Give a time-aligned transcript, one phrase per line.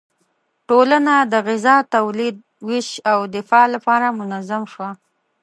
[0.67, 2.35] ټولنه د غذا تولید،
[2.67, 4.89] ویش او دفاع لپاره منظم شوه.